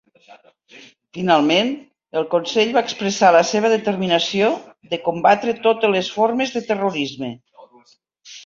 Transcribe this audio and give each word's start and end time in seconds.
Finalment, 1.17 1.67
el 2.21 2.25
Consell 2.31 2.73
va 2.79 2.83
expressar 2.87 3.31
la 3.37 3.43
seva 3.51 3.71
determinació 3.75 4.49
de 4.95 4.99
combatre 5.11 5.57
totes 5.69 5.97
les 5.97 6.11
formes 6.19 6.57
de 6.57 6.67
terrorisme. 6.73 7.35